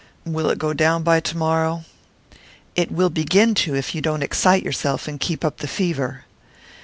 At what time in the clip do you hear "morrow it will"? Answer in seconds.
1.37-3.11